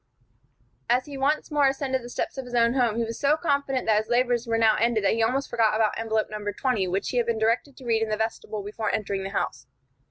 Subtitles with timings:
[0.89, 3.85] As he once more ascended the steps of his own home, he was so confident
[3.85, 6.43] that his labors were now ended that he almost forgot about envelope No.
[6.51, 9.67] 20, which he had been directed to read in the vestibule before entering the house.